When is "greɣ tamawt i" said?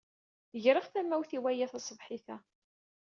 0.63-1.39